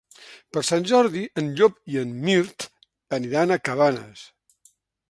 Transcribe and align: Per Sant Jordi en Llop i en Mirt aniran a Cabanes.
Per 0.55 0.61
Sant 0.69 0.87
Jordi 0.91 1.21
en 1.41 1.51
Llop 1.59 1.77
i 1.97 2.01
en 2.05 2.17
Mirt 2.25 2.69
aniran 3.21 3.59
a 3.59 3.63
Cabanes. 3.69 4.27